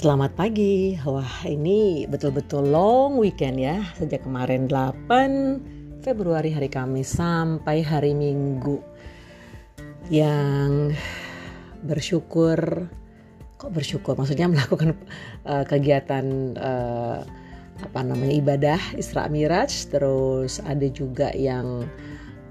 Selamat 0.00 0.32
pagi. 0.32 0.96
Wah, 1.04 1.44
ini 1.44 2.08
betul-betul 2.08 2.72
long 2.72 3.20
weekend 3.20 3.60
ya. 3.60 3.84
Sejak 4.00 4.24
kemarin 4.24 4.64
8 4.64 6.00
Februari 6.00 6.48
hari 6.56 6.72
Kamis 6.72 7.20
sampai 7.20 7.84
hari 7.84 8.16
Minggu. 8.16 8.80
Yang 10.08 10.96
bersyukur 11.84 12.88
kok 13.60 13.76
bersyukur 13.76 14.16
maksudnya 14.16 14.48
melakukan 14.48 14.96
uh, 15.44 15.68
kegiatan 15.68 16.56
uh, 16.56 17.20
apa 17.84 18.00
namanya 18.00 18.32
ibadah 18.40 18.80
Isra 18.96 19.28
Miraj 19.28 19.92
terus 19.92 20.64
ada 20.64 20.88
juga 20.88 21.28
yang 21.36 21.84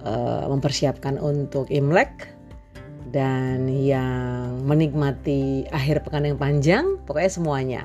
uh, 0.05 0.45
mempersiapkan 0.45 1.17
untuk 1.17 1.65
Imlek 1.73 2.29
dan 3.09 3.65
yang 3.69 4.61
menikmati 4.65 5.65
akhir 5.73 6.05
pekan 6.05 6.29
yang 6.29 6.37
panjang, 6.37 6.85
pokoknya 7.05 7.31
semuanya. 7.31 7.81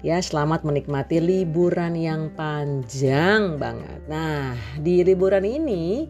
Ya, 0.00 0.16
selamat 0.16 0.64
menikmati 0.64 1.20
liburan 1.20 1.92
yang 1.92 2.32
panjang 2.32 3.60
banget. 3.60 4.00
Nah, 4.08 4.56
di 4.80 5.04
liburan 5.04 5.44
ini 5.44 6.08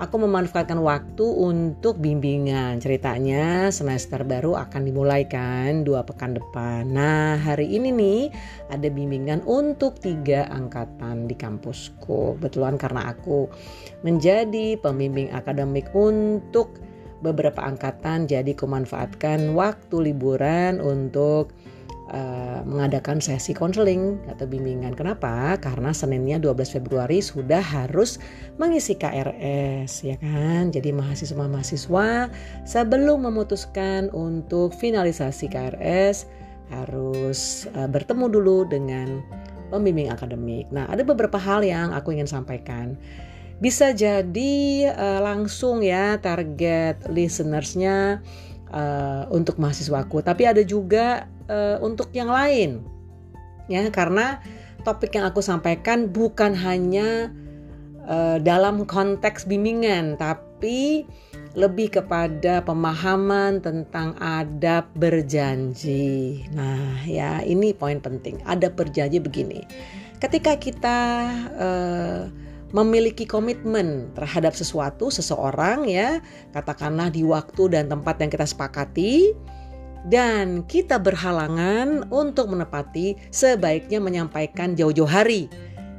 aku 0.00 0.24
memanfaatkan 0.24 0.80
waktu 0.80 1.22
untuk 1.24 2.00
bimbingan. 2.00 2.80
Ceritanya 2.80 3.68
semester 3.74 4.26
baru 4.26 4.56
akan 4.56 4.82
dimulai 4.88 5.26
kan 5.28 5.86
dua 5.86 6.02
pekan 6.06 6.34
depan. 6.34 6.90
Nah 6.90 7.36
hari 7.36 7.70
ini 7.70 7.94
nih 7.94 8.22
ada 8.72 8.88
bimbingan 8.88 9.44
untuk 9.44 10.00
tiga 10.00 10.48
angkatan 10.50 11.28
di 11.28 11.36
kampusku. 11.36 12.38
Betulan 12.40 12.80
karena 12.80 13.12
aku 13.12 13.46
menjadi 14.02 14.80
pembimbing 14.80 15.30
akademik 15.34 15.86
untuk 15.92 16.72
beberapa 17.22 17.62
angkatan 17.62 18.26
jadi 18.26 18.52
kumanfaatkan 18.52 19.54
waktu 19.54 20.12
liburan 20.12 20.82
untuk 20.82 21.54
uh, 22.10 22.60
mengadakan 22.66 23.22
sesi 23.22 23.54
konseling 23.54 24.18
atau 24.28 24.44
bimbingan. 24.44 24.92
Kenapa? 24.98 25.56
Karena 25.62 25.94
Seninnya 25.94 26.42
12 26.42 26.76
Februari 26.78 27.22
sudah 27.22 27.62
harus 27.62 28.18
mengisi 28.58 28.98
KRS 28.98 30.02
ya 30.02 30.18
kan. 30.18 30.74
Jadi 30.74 30.90
mahasiswa-mahasiswa 30.90 32.28
sebelum 32.66 33.24
memutuskan 33.24 34.10
untuk 34.10 34.74
finalisasi 34.76 35.46
KRS 35.48 36.28
harus 36.74 37.70
uh, 37.78 37.86
bertemu 37.86 38.26
dulu 38.32 38.66
dengan 38.66 39.22
pembimbing 39.72 40.12
akademik. 40.12 40.68
Nah, 40.68 40.84
ada 40.92 41.00
beberapa 41.00 41.40
hal 41.40 41.64
yang 41.64 41.96
aku 41.96 42.12
ingin 42.12 42.28
sampaikan 42.28 42.96
bisa 43.62 43.94
jadi 43.94 44.90
uh, 44.90 45.22
langsung 45.22 45.86
ya 45.86 46.18
target 46.18 47.06
listenersnya 47.06 48.18
uh, 48.74 49.30
untuk 49.30 49.62
mahasiswaku 49.62 50.18
tapi 50.26 50.50
ada 50.50 50.66
juga 50.66 51.30
uh, 51.46 51.78
untuk 51.78 52.10
yang 52.10 52.26
lain 52.26 52.82
ya 53.70 53.86
karena 53.94 54.42
topik 54.82 55.14
yang 55.14 55.30
aku 55.30 55.38
sampaikan 55.38 56.10
bukan 56.10 56.58
hanya 56.58 57.30
uh, 58.10 58.42
dalam 58.42 58.82
konteks 58.82 59.46
bimbingan 59.46 60.18
tapi 60.18 61.06
lebih 61.52 62.00
kepada 62.00 62.64
pemahaman 62.64 63.60
tentang 63.60 64.16
adab 64.16 64.88
berjanji. 64.96 66.48
Nah, 66.56 67.04
ya 67.04 67.44
ini 67.44 67.76
poin 67.76 68.00
penting. 68.00 68.40
Adab 68.48 68.72
berjanji 68.80 69.20
begini. 69.20 69.60
Ketika 70.16 70.56
kita 70.56 70.98
uh, 71.52 72.24
memiliki 72.72 73.28
komitmen 73.28 74.10
terhadap 74.16 74.56
sesuatu, 74.56 75.12
seseorang 75.12 75.84
ya, 75.86 76.24
katakanlah 76.56 77.12
di 77.12 77.20
waktu 77.22 77.76
dan 77.76 77.92
tempat 77.92 78.18
yang 78.18 78.32
kita 78.32 78.48
sepakati. 78.48 79.36
Dan 80.02 80.66
kita 80.66 80.98
berhalangan 80.98 82.10
untuk 82.10 82.50
menepati 82.50 83.14
sebaiknya 83.30 84.02
menyampaikan 84.02 84.74
jauh-jauh 84.74 85.06
hari. 85.06 85.46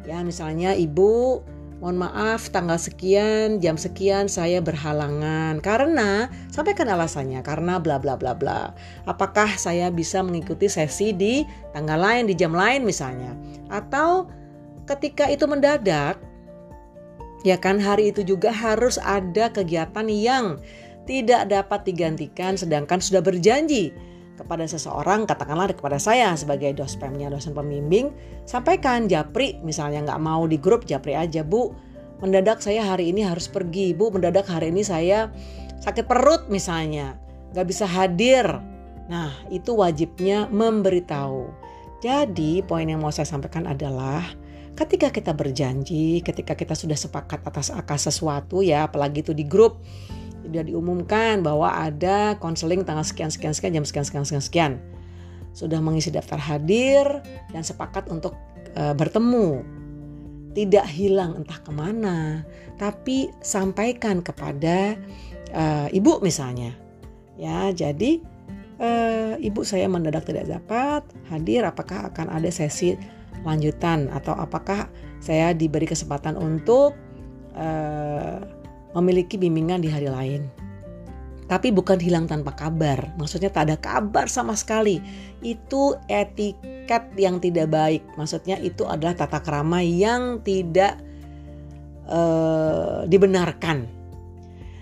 Ya, 0.03 0.19
misalnya 0.19 0.75
ibu 0.75 1.39
mohon 1.79 1.99
maaf 1.99 2.47
tanggal 2.51 2.79
sekian 2.79 3.63
jam 3.63 3.79
sekian 3.79 4.27
saya 4.27 4.59
berhalangan. 4.59 5.63
Karena 5.63 6.27
sampaikan 6.51 6.91
alasannya 6.91 7.39
karena 7.47 7.79
bla 7.79 7.95
bla 7.95 8.19
bla 8.19 8.35
bla. 8.35 8.75
Apakah 9.07 9.55
saya 9.55 9.87
bisa 9.87 10.19
mengikuti 10.19 10.67
sesi 10.67 11.15
di 11.15 11.47
tanggal 11.71 12.03
lain 12.03 12.27
di 12.27 12.35
jam 12.35 12.51
lain 12.51 12.83
misalnya? 12.83 13.31
Atau 13.71 14.27
ketika 14.83 15.31
itu 15.31 15.47
mendadak 15.47 16.19
Ya 17.43 17.59
kan 17.59 17.79
hari 17.79 18.15
itu 18.15 18.23
juga 18.23 18.55
harus 18.55 18.95
ada 19.03 19.51
kegiatan 19.51 20.07
yang 20.07 20.63
tidak 21.03 21.51
dapat 21.51 21.83
digantikan 21.83 22.55
sedangkan 22.55 23.03
sudah 23.03 23.19
berjanji 23.19 23.91
kepada 24.33 24.65
seseorang 24.65 25.29
katakanlah 25.29 25.69
kepada 25.69 26.01
saya 26.01 26.33
sebagai 26.33 26.73
dospemnya 26.73 27.29
dosen 27.29 27.53
pembimbing 27.53 28.09
sampaikan 28.49 29.05
japri 29.05 29.61
misalnya 29.61 30.01
nggak 30.09 30.21
mau 30.23 30.47
di 30.47 30.57
grup 30.57 30.87
japri 30.87 31.13
aja 31.13 31.45
bu. 31.45 31.75
Mendadak 32.23 32.63
saya 32.63 32.87
hari 32.87 33.11
ini 33.11 33.27
harus 33.27 33.51
pergi 33.51 33.91
bu. 33.91 34.07
Mendadak 34.07 34.47
hari 34.47 34.71
ini 34.71 34.79
saya 34.79 35.27
sakit 35.83 36.07
perut 36.07 36.47
misalnya. 36.47 37.19
Nggak 37.51 37.67
bisa 37.67 37.83
hadir. 37.83 38.47
Nah 39.11 39.35
itu 39.51 39.75
wajibnya 39.75 40.47
memberitahu. 40.47 41.51
Jadi 41.99 42.63
poin 42.63 42.87
yang 42.87 43.03
mau 43.03 43.11
saya 43.11 43.27
sampaikan 43.27 43.67
adalah 43.67 44.23
ketika 44.73 45.13
kita 45.13 45.31
berjanji, 45.37 46.21
ketika 46.25 46.57
kita 46.57 46.73
sudah 46.73 46.97
sepakat 46.97 47.45
atas 47.45 47.69
akas 47.69 48.09
sesuatu 48.09 48.65
ya, 48.65 48.89
apalagi 48.89 49.21
itu 49.21 49.33
di 49.33 49.45
grup 49.45 49.81
sudah 50.43 50.59
diumumkan 50.65 51.39
bahwa 51.39 51.71
ada 51.71 52.35
konseling 52.37 52.83
tanggal 52.83 53.05
sekian 53.05 53.31
sekian 53.31 53.55
sekian 53.55 53.79
jam 53.79 53.85
sekian 53.87 54.05
sekian 54.05 54.25
sekian 54.25 54.43
sekian. 54.43 54.73
Sudah 55.53 55.79
mengisi 55.79 56.09
daftar 56.09 56.41
hadir 56.41 57.05
dan 57.53 57.61
sepakat 57.61 58.09
untuk 58.09 58.33
e, 58.73 58.83
bertemu. 58.97 59.61
Tidak 60.53 60.85
hilang 60.85 61.41
entah 61.41 61.57
ke 61.65 61.71
mana, 61.73 62.45
tapi 62.77 63.29
sampaikan 63.41 64.21
kepada 64.21 64.97
e, 65.49 65.63
ibu 65.93 66.21
misalnya. 66.21 66.73
Ya, 67.37 67.69
jadi 67.73 68.21
e, 68.77 68.89
ibu 69.41 69.61
saya 69.65 69.85
mendadak 69.89 70.25
tidak 70.25 70.49
dapat 70.49 71.05
hadir, 71.29 71.65
apakah 71.65 72.09
akan 72.09 72.33
ada 72.33 72.49
sesi 72.49 72.97
lanjutan 73.41 74.13
atau 74.13 74.37
apakah 74.37 74.85
saya 75.17 75.51
diberi 75.57 75.89
kesempatan 75.89 76.37
untuk 76.37 76.93
uh, 77.57 78.37
memiliki 78.93 79.41
bimbingan 79.41 79.81
di 79.81 79.89
hari 79.89 80.07
lain. 80.07 80.45
Tapi 81.43 81.75
bukan 81.75 81.99
hilang 81.99 82.25
tanpa 82.25 82.55
kabar, 82.55 83.11
maksudnya 83.19 83.51
tak 83.51 83.67
ada 83.69 83.77
kabar 83.77 84.31
sama 84.31 84.55
sekali. 84.55 85.03
Itu 85.43 85.99
etiket 86.07 87.03
yang 87.19 87.43
tidak 87.43 87.67
baik, 87.69 88.01
maksudnya 88.15 88.55
itu 88.63 88.87
adalah 88.87 89.13
tata 89.13 89.43
krama 89.43 89.83
yang 89.83 90.39
tidak 90.41 90.97
uh, 92.07 93.03
dibenarkan. 93.11 94.02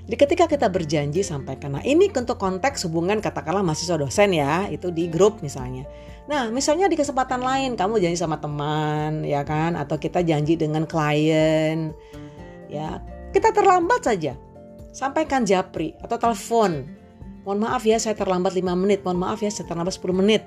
Jadi 0.09 0.15
ketika 0.17 0.45
kita 0.49 0.67
berjanji 0.67 1.21
sampaikan, 1.21 1.77
nah 1.77 1.83
ini 1.85 2.09
untuk 2.09 2.41
konteks 2.41 2.89
hubungan 2.89 3.21
katakanlah 3.21 3.61
mahasiswa 3.61 4.01
dosen 4.01 4.33
ya, 4.33 4.65
itu 4.73 4.89
di 4.89 5.05
grup 5.05 5.45
misalnya. 5.45 5.85
Nah, 6.25 6.49
misalnya 6.49 6.89
di 6.89 6.97
kesempatan 6.97 7.41
lain 7.41 7.77
kamu 7.77 8.01
janji 8.01 8.17
sama 8.17 8.41
teman, 8.41 9.21
ya 9.21 9.45
kan? 9.45 9.77
Atau 9.77 10.01
kita 10.01 10.25
janji 10.25 10.57
dengan 10.57 10.89
klien, 10.89 11.93
ya 12.65 12.97
kita 13.29 13.53
terlambat 13.53 14.01
saja. 14.05 14.33
Sampaikan 14.91 15.47
japri 15.47 15.95
atau 16.01 16.17
telepon. 16.19 16.83
Mohon 17.41 17.59
maaf 17.65 17.83
ya 17.85 17.97
saya 17.97 18.13
terlambat 18.13 18.53
5 18.53 18.73
menit, 18.77 19.01
mohon 19.01 19.17
maaf 19.17 19.41
ya 19.41 19.49
saya 19.49 19.65
terlambat 19.65 19.97
10 19.97 20.13
menit. 20.13 20.45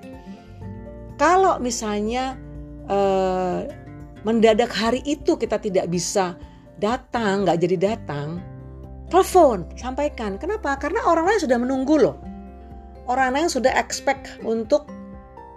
Kalau 1.18 1.58
misalnya 1.58 2.38
eh, 2.86 3.60
mendadak 4.22 4.70
hari 4.70 5.02
itu 5.02 5.34
kita 5.34 5.58
tidak 5.58 5.86
bisa 5.90 6.38
datang, 6.78 7.42
nggak 7.42 7.58
jadi 7.60 7.76
datang, 7.94 8.38
telepon, 9.14 9.70
sampaikan. 9.78 10.34
Kenapa? 10.42 10.74
Karena 10.74 11.06
orang 11.06 11.30
lain 11.30 11.40
sudah 11.46 11.58
menunggu 11.62 11.94
loh. 12.02 12.18
Orang 13.06 13.38
lain 13.38 13.46
sudah 13.46 13.70
expect 13.78 14.42
untuk 14.42 14.90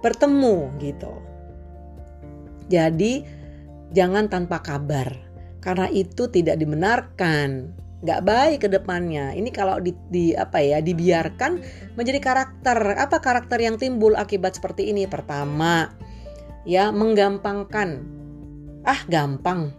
bertemu 0.06 0.70
gitu. 0.78 1.10
Jadi 2.70 3.26
jangan 3.98 4.30
tanpa 4.30 4.62
kabar 4.62 5.10
karena 5.64 5.90
itu 5.90 6.30
tidak 6.30 6.62
dibenarkan 6.62 7.74
nggak 8.06 8.22
baik 8.22 8.58
ke 8.62 8.70
depannya. 8.70 9.34
Ini 9.34 9.50
kalau 9.50 9.82
di, 9.82 9.90
di 10.14 10.38
apa 10.38 10.62
ya 10.62 10.78
dibiarkan 10.78 11.58
menjadi 11.98 12.20
karakter. 12.22 12.78
Apa 12.94 13.18
karakter 13.18 13.58
yang 13.58 13.82
timbul 13.82 14.14
akibat 14.14 14.62
seperti 14.62 14.94
ini? 14.94 15.10
Pertama, 15.10 15.90
ya 16.62 16.94
menggampangkan. 16.94 18.06
Ah, 18.86 19.02
gampang. 19.10 19.74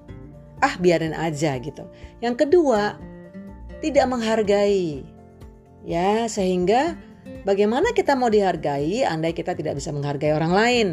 Ah, 0.58 0.74
biarin 0.82 1.14
aja 1.14 1.54
gitu. 1.62 1.86
Yang 2.18 2.42
kedua, 2.42 2.98
tidak 3.80 4.06
menghargai. 4.10 5.06
Ya, 5.86 6.26
sehingga 6.26 6.98
Bagaimana 7.44 7.96
kita 7.96 8.12
mau 8.12 8.28
dihargai 8.28 9.08
andai 9.08 9.32
kita 9.32 9.56
tidak 9.56 9.80
bisa 9.80 9.88
menghargai 9.88 10.36
orang 10.36 10.52
lain? 10.52 10.88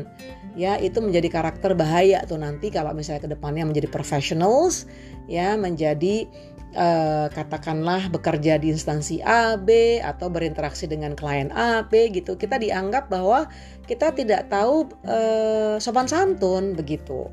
Ya, 0.55 0.79
itu 0.79 1.03
menjadi 1.03 1.27
karakter 1.27 1.75
bahaya 1.75 2.23
tuh 2.23 2.39
nanti 2.39 2.71
kalau 2.71 2.95
misalnya 2.95 3.27
ke 3.27 3.29
depannya 3.35 3.67
menjadi 3.67 3.91
professionals, 3.91 4.87
ya, 5.27 5.59
menjadi 5.59 6.31
uh, 6.79 7.27
katakanlah 7.27 8.07
bekerja 8.07 8.55
di 8.55 8.71
instansi 8.71 9.19
A, 9.19 9.59
B 9.59 9.99
atau 9.99 10.31
berinteraksi 10.31 10.87
dengan 10.87 11.11
klien 11.11 11.51
A, 11.51 11.83
B 11.83 12.07
gitu, 12.15 12.39
kita 12.39 12.55
dianggap 12.55 13.11
bahwa 13.11 13.51
kita 13.83 14.15
tidak 14.15 14.47
tahu 14.47 14.87
uh, 15.03 15.75
sopan 15.75 16.07
santun 16.07 16.71
begitu. 16.71 17.27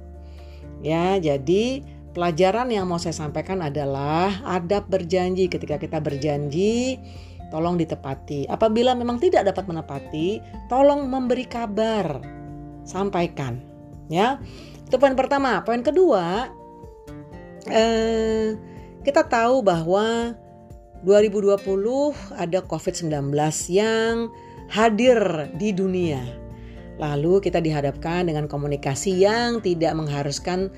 Ya, 0.82 1.14
jadi 1.22 1.86
pelajaran 2.12 2.68
yang 2.68 2.88
mau 2.88 3.00
saya 3.00 3.16
sampaikan 3.16 3.64
adalah 3.64 4.40
adab 4.44 4.88
berjanji. 4.88 5.48
Ketika 5.48 5.80
kita 5.80 5.98
berjanji, 5.98 7.00
tolong 7.52 7.76
ditepati. 7.76 8.48
Apabila 8.48 8.96
memang 8.96 9.20
tidak 9.20 9.52
dapat 9.52 9.68
menepati, 9.68 10.40
tolong 10.72 11.08
memberi 11.08 11.44
kabar, 11.44 12.20
sampaikan. 12.88 13.60
Ya, 14.08 14.40
itu 14.88 14.96
poin 14.96 15.16
pertama. 15.16 15.60
Poin 15.64 15.80
kedua, 15.80 16.52
eh, 17.68 18.56
kita 19.04 19.28
tahu 19.28 19.60
bahwa 19.60 20.36
2020 21.02 22.14
ada 22.38 22.62
COVID-19 22.62 23.34
yang 23.72 24.32
hadir 24.70 25.18
di 25.58 25.74
dunia. 25.74 26.22
Lalu 27.00 27.42
kita 27.42 27.58
dihadapkan 27.58 28.30
dengan 28.30 28.46
komunikasi 28.46 29.16
yang 29.26 29.58
tidak 29.58 29.96
mengharuskan 29.96 30.70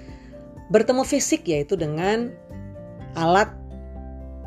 bertemu 0.72 1.02
fisik 1.05 1.44
yaitu 1.49 1.76
dengan 1.76 2.32
alat 3.19 3.52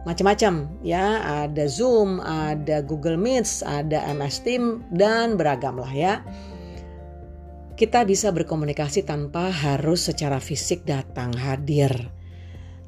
macam-macam 0.07 0.71
ya 0.81 1.19
ada 1.45 1.67
Zoom, 1.67 2.23
ada 2.23 2.79
Google 2.79 3.19
Meet, 3.19 3.61
ada 3.67 4.07
MS 4.13 4.35
Team 4.47 4.63
dan 4.95 5.35
beragam 5.35 5.77
lah 5.77 5.91
ya. 5.91 6.13
Kita 7.77 8.07
bisa 8.09 8.33
berkomunikasi 8.33 9.05
tanpa 9.05 9.53
harus 9.53 10.09
secara 10.09 10.41
fisik 10.41 10.81
datang 10.87 11.29
hadir 11.37 11.93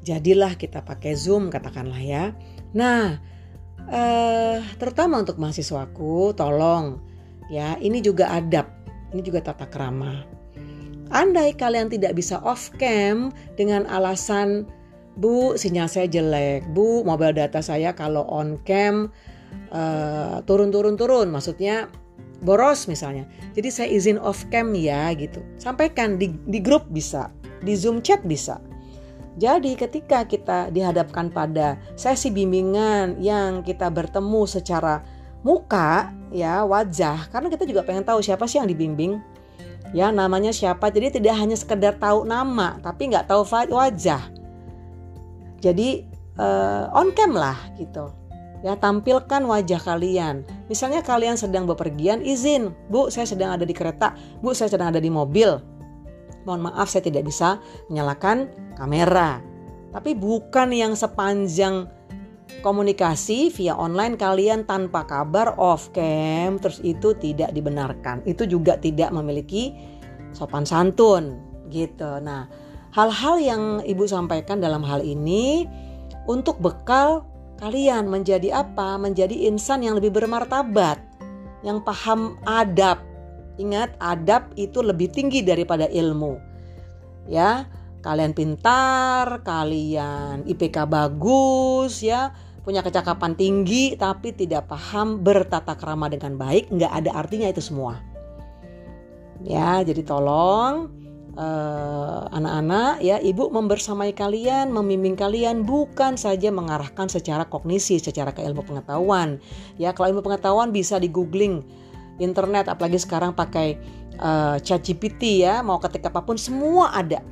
jadilah 0.00 0.56
kita 0.56 0.80
pakai 0.84 1.12
Zoom 1.16 1.52
katakanlah 1.52 2.00
ya. 2.00 2.32
Nah, 2.72 3.20
eh, 3.88 4.58
terutama 4.80 5.20
untuk 5.20 5.36
mahasiswaku, 5.36 6.32
tolong 6.34 7.00
ya, 7.52 7.76
ini 7.80 8.00
juga 8.00 8.32
adab, 8.32 8.66
ini 9.12 9.20
juga 9.20 9.44
tata 9.44 9.68
krama. 9.68 10.39
Andai 11.10 11.54
kalian 11.58 11.90
tidak 11.90 12.14
bisa 12.14 12.38
off 12.46 12.70
cam 12.78 13.34
dengan 13.58 13.82
alasan 13.90 14.66
Bu, 15.18 15.58
sinyal 15.58 15.90
saya 15.90 16.06
jelek. 16.06 16.70
Bu, 16.70 17.02
mobile 17.02 17.34
data 17.34 17.58
saya 17.60 17.92
kalau 17.92 18.24
on 18.30 18.56
cam 18.62 19.10
uh, 19.74 20.38
turun-turun 20.46 20.94
turun, 20.94 21.28
maksudnya 21.28 21.90
boros 22.40 22.86
misalnya. 22.86 23.26
Jadi 23.52 23.68
saya 23.68 23.88
izin 23.90 24.16
off 24.22 24.46
cam 24.48 24.72
ya 24.72 25.10
gitu. 25.18 25.42
Sampaikan 25.58 26.16
di 26.16 26.32
di 26.46 26.62
grup 26.62 26.86
bisa, 26.88 27.28
di 27.60 27.74
Zoom 27.74 28.00
chat 28.00 28.22
bisa. 28.24 28.62
Jadi 29.36 29.76
ketika 29.76 30.24
kita 30.24 30.70
dihadapkan 30.70 31.28
pada 31.28 31.78
sesi 31.98 32.30
bimbingan 32.30 33.18
yang 33.18 33.66
kita 33.66 33.88
bertemu 33.92 34.42
secara 34.46 35.02
muka 35.40 36.12
ya 36.28 36.62
wajah 36.68 37.30
karena 37.32 37.48
kita 37.48 37.64
juga 37.64 37.80
pengen 37.80 38.04
tahu 38.04 38.20
siapa 38.20 38.44
sih 38.44 38.60
yang 38.60 38.68
dibimbing 38.68 39.16
ya 39.96 40.10
namanya 40.14 40.54
siapa? 40.54 40.90
Jadi 40.90 41.20
tidak 41.20 41.34
hanya 41.38 41.56
sekedar 41.58 41.96
tahu 41.98 42.26
nama 42.26 42.78
tapi 42.82 43.10
nggak 43.10 43.26
tahu 43.30 43.42
wajah. 43.46 44.22
Jadi 45.60 46.08
uh, 46.40 46.88
on 46.96 47.12
cam 47.12 47.36
lah 47.36 47.56
gitu. 47.76 48.10
Ya 48.60 48.76
tampilkan 48.76 49.40
wajah 49.48 49.80
kalian. 49.80 50.44
Misalnya 50.68 51.00
kalian 51.00 51.40
sedang 51.40 51.64
bepergian 51.64 52.20
izin. 52.20 52.76
Bu 52.92 53.08
saya 53.08 53.24
sedang 53.24 53.56
ada 53.56 53.64
di 53.64 53.72
kereta. 53.72 54.12
Bu 54.44 54.52
saya 54.52 54.68
sedang 54.68 54.92
ada 54.92 55.00
di 55.00 55.08
mobil. 55.08 55.56
Mohon 56.44 56.72
maaf 56.72 56.88
saya 56.92 57.04
tidak 57.04 57.24
bisa 57.24 57.60
menyalakan 57.88 58.52
kamera. 58.76 59.40
Tapi 59.90 60.12
bukan 60.12 60.70
yang 60.76 60.92
sepanjang 60.92 61.88
komunikasi 62.60 63.54
via 63.54 63.78
online 63.78 64.18
kalian 64.18 64.66
tanpa 64.66 65.06
kabar 65.06 65.54
off 65.56 65.88
cam 65.94 66.58
terus 66.58 66.82
itu 66.82 67.14
tidak 67.16 67.54
dibenarkan. 67.54 68.20
Itu 68.26 68.44
juga 68.44 68.76
tidak 68.76 69.14
memiliki 69.14 69.74
sopan 70.34 70.66
santun 70.66 71.38
gitu. 71.70 72.18
Nah, 72.20 72.50
hal-hal 72.90 73.36
yang 73.38 73.62
Ibu 73.86 74.04
sampaikan 74.10 74.58
dalam 74.58 74.82
hal 74.82 75.00
ini 75.06 75.70
untuk 76.26 76.58
bekal 76.58 77.24
kalian 77.62 78.10
menjadi 78.10 78.66
apa? 78.66 78.98
Menjadi 78.98 79.46
insan 79.48 79.86
yang 79.86 79.96
lebih 79.96 80.10
bermartabat, 80.10 80.98
yang 81.62 81.80
paham 81.80 82.36
adab, 82.44 83.10
Ingat, 83.60 83.92
adab 84.00 84.48
itu 84.56 84.80
lebih 84.80 85.12
tinggi 85.12 85.44
daripada 85.44 85.84
ilmu. 85.84 86.40
Ya, 87.28 87.68
kalian 88.00 88.32
pintar, 88.32 89.44
kalian 89.44 90.48
IPK 90.48 90.88
bagus, 90.88 92.00
ya, 92.00 92.32
punya 92.64 92.80
kecakapan 92.80 93.36
tinggi, 93.36 93.96
tapi 93.96 94.32
tidak 94.32 94.68
paham 94.68 95.20
bertata 95.20 95.76
krama 95.76 96.08
dengan 96.08 96.36
baik, 96.40 96.72
nggak 96.72 96.92
ada 96.92 97.10
artinya 97.16 97.48
itu 97.48 97.60
semua. 97.60 98.00
Ya, 99.40 99.80
jadi 99.80 100.04
tolong 100.04 100.92
eh, 101.32 102.20
anak-anak 102.28 103.00
ya 103.00 103.16
ibu 103.24 103.48
membersamai 103.48 104.12
kalian 104.12 104.68
membimbing 104.68 105.16
kalian 105.16 105.64
bukan 105.64 106.20
saja 106.20 106.52
mengarahkan 106.52 107.08
secara 107.08 107.48
kognisi 107.48 107.96
secara 107.96 108.36
ke 108.36 108.44
ilmu 108.44 108.60
pengetahuan. 108.64 109.40
Ya 109.80 109.96
kalau 109.96 110.12
ilmu 110.12 110.20
pengetahuan 110.20 110.76
bisa 110.76 111.00
di 111.00 111.08
googling 111.08 111.64
internet 112.20 112.68
apalagi 112.68 113.00
sekarang 113.00 113.32
pakai 113.32 113.80
uh, 114.20 114.60
chat 114.60 114.84
GPT 114.84 115.48
ya 115.48 115.64
mau 115.64 115.80
ketik 115.80 116.04
apa 116.04 116.20
pun 116.20 116.36
semua 116.36 116.92
ada 116.92 117.24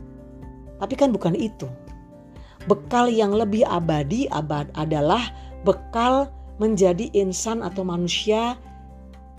tapi 0.78 0.94
kan 0.94 1.10
bukan 1.10 1.34
itu 1.34 1.66
bekal 2.68 3.08
yang 3.08 3.32
lebih 3.32 3.64
abadi 3.64 4.28
abad 4.28 4.68
adalah 4.76 5.32
bekal 5.64 6.28
menjadi 6.60 7.08
insan 7.16 7.64
atau 7.64 7.82
manusia 7.82 8.60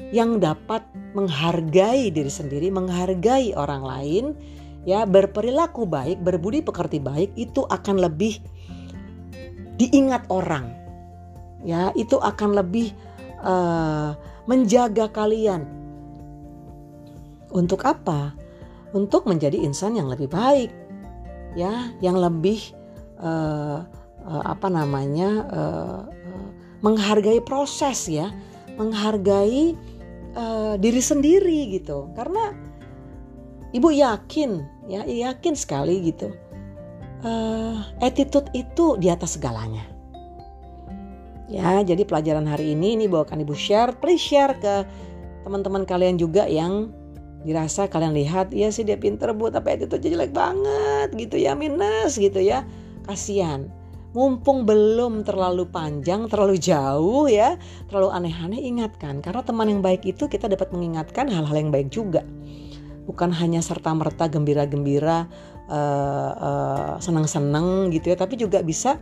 yang 0.09 0.39
dapat 0.39 0.81
menghargai 1.11 2.07
diri 2.09 2.31
sendiri, 2.31 2.71
menghargai 2.71 3.51
orang 3.53 3.83
lain, 3.83 4.25
ya 4.87 5.03
berperilaku 5.03 5.83
baik, 5.83 6.23
berbudi 6.23 6.63
pekerti 6.63 7.03
baik 7.03 7.35
itu 7.35 7.67
akan 7.67 7.99
lebih 7.99 8.39
diingat 9.75 10.25
orang. 10.31 10.71
Ya, 11.67 11.91
itu 11.99 12.15
akan 12.15 12.55
lebih 12.55 12.95
uh, 13.43 14.15
menjaga 14.47 15.11
kalian. 15.11 15.67
Untuk 17.51 17.83
apa? 17.83 18.31
Untuk 18.95 19.27
menjadi 19.27 19.59
insan 19.59 19.99
yang 19.99 20.07
lebih 20.07 20.31
baik, 20.31 20.71
ya, 21.53 21.93
yang 22.03 22.17
lebih 22.17 22.61
uh, 23.21 23.85
uh, 24.25 24.43
apa 24.45 24.67
namanya 24.67 25.29
uh, 25.49 26.01
uh, 26.09 26.47
menghargai 26.81 27.41
proses 27.41 28.09
ya, 28.09 28.33
menghargai 28.75 29.77
uh, 30.35 30.75
diri 30.77 31.01
sendiri 31.01 31.73
gitu. 31.73 32.09
Karena 32.13 32.53
ibu 33.73 33.89
yakin, 33.89 34.63
ya, 34.89 35.05
yakin 35.05 35.53
sekali 35.53 36.09
gitu. 36.09 36.33
Uh, 37.19 37.83
attitude 37.99 38.47
itu 38.55 38.95
di 38.95 39.11
atas 39.11 39.35
segalanya 39.35 39.99
Ya, 41.49 41.81
jadi 41.81 42.05
pelajaran 42.05 42.45
hari 42.45 42.77
ini 42.77 42.93
ini 42.93 43.09
bawakan 43.09 43.41
Ibu 43.41 43.57
share, 43.57 43.97
please 43.97 44.21
share 44.21 44.53
ke 44.61 44.85
teman-teman 45.41 45.81
kalian 45.81 46.21
juga 46.21 46.45
yang 46.45 46.93
dirasa 47.43 47.87
kalian 47.87 48.11
lihat 48.11 48.51
ya 48.51 48.67
sih 48.67 48.83
dia 48.83 48.99
pinter 48.99 49.31
bu 49.31 49.47
tapi 49.47 49.79
itu 49.79 49.95
jelek 49.95 50.35
banget 50.35 51.15
gitu 51.15 51.39
ya 51.39 51.55
minus 51.55 52.19
gitu 52.19 52.39
ya. 52.39 52.67
Kasihan. 53.07 53.71
Mumpung 54.09 54.65
belum 54.65 55.21
terlalu 55.21 55.69
panjang 55.69 56.25
terlalu 56.25 56.57
jauh 56.57 57.29
ya 57.29 57.61
terlalu 57.87 58.09
aneh-aneh 58.09 58.59
ingatkan. 58.59 59.21
Karena 59.21 59.45
teman 59.45 59.69
yang 59.69 59.81
baik 59.85 60.01
itu 60.03 60.25
kita 60.25 60.49
dapat 60.49 60.73
mengingatkan 60.73 61.29
hal-hal 61.29 61.55
yang 61.55 61.69
baik 61.69 61.93
juga. 61.93 62.25
Bukan 63.05 63.33
hanya 63.33 63.61
serta 63.61 63.93
merta 63.93 64.29
gembira-gembira 64.29 65.29
uh, 65.69 66.31
uh, 66.33 66.93
senang-senang 66.97 67.93
gitu 67.93 68.13
ya 68.13 68.17
tapi 68.17 68.37
juga 68.37 68.61
bisa 68.65 68.97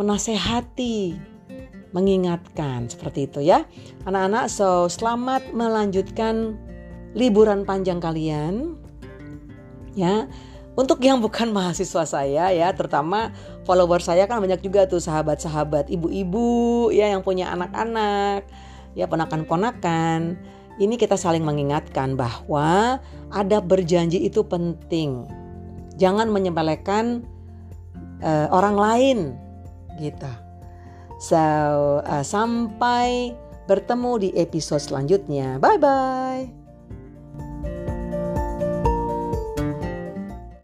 menasehati 0.00 1.16
mengingatkan 1.92 2.88
seperti 2.88 3.28
itu 3.28 3.44
ya. 3.44 3.68
Anak-anak, 4.08 4.48
so 4.48 4.88
selamat 4.88 5.52
melanjutkan 5.52 6.56
liburan 7.12 7.64
panjang 7.64 8.00
kalian. 8.00 8.76
Ya. 9.96 10.28
Untuk 10.72 11.04
yang 11.04 11.20
bukan 11.20 11.52
mahasiswa 11.56 12.04
saya 12.08 12.48
ya, 12.48 12.68
terutama 12.72 13.32
follower 13.68 14.00
saya 14.00 14.24
kan 14.24 14.40
banyak 14.40 14.64
juga 14.64 14.88
tuh 14.88 15.04
sahabat-sahabat 15.04 15.92
ibu-ibu 15.92 16.88
ya 16.88 17.12
yang 17.12 17.20
punya 17.20 17.52
anak-anak, 17.52 18.48
ya 18.96 19.04
ponakan-ponakan. 19.04 20.40
Ini 20.80 20.96
kita 20.96 21.20
saling 21.20 21.44
mengingatkan 21.44 22.16
bahwa 22.16 22.96
ada 23.28 23.58
berjanji 23.60 24.24
itu 24.24 24.40
penting. 24.40 25.28
Jangan 26.00 26.32
menyepelekan 26.32 27.28
uh, 28.24 28.48
orang 28.48 28.76
lain 28.80 29.18
gitu. 30.00 30.32
So, 31.20 31.36
uh, 32.02 32.24
sampai 32.24 33.36
bertemu 33.68 34.12
di 34.18 34.28
episode 34.34 34.82
selanjutnya. 34.82 35.60
Bye 35.60 35.78
bye. 35.78 36.61